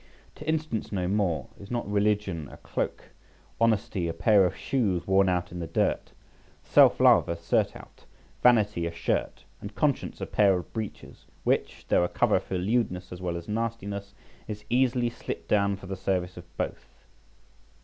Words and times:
To 0.33 0.49
instance 0.49 0.91
no 0.91 1.07
more, 1.07 1.45
is 1.59 1.69
not 1.69 1.87
religion 1.87 2.47
a 2.51 2.57
cloak, 2.57 3.11
honesty 3.59 4.07
a 4.07 4.13
pair 4.13 4.47
of 4.47 4.55
shoes 4.57 5.05
worn 5.05 5.29
out 5.29 5.51
in 5.51 5.59
the 5.59 5.67
dirt, 5.67 6.11
self 6.63 6.99
love 6.99 7.29
a 7.29 7.35
surtout, 7.37 8.05
vanity 8.41 8.87
a 8.87 8.91
shirt, 8.91 9.45
and 9.61 9.75
conscience 9.75 10.19
a 10.19 10.25
pair 10.25 10.57
of 10.57 10.73
breeches, 10.73 11.25
which, 11.43 11.85
though 11.87 12.03
a 12.03 12.09
cover 12.09 12.39
for 12.39 12.57
lewdness 12.57 13.11
as 13.11 13.21
well 13.21 13.37
as 13.37 13.47
nastiness, 13.47 14.15
is 14.47 14.65
easily 14.71 15.11
slipped 15.11 15.47
down 15.47 15.75
for 15.75 15.85
the 15.85 15.95
service 15.95 16.35
of 16.35 16.45
both. 16.57 17.05